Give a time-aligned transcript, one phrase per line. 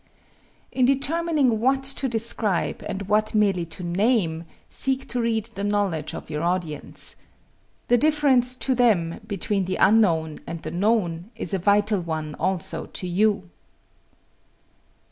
[0.71, 6.15] In determining what to describe and what merely to name, seek to read the knowledge
[6.15, 7.15] of your audience.
[7.87, 12.87] The difference to them between the unknown and the known is a vital one also
[12.87, 13.51] to you.